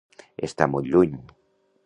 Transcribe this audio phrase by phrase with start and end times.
[0.47, 1.15] Estar molt lluny.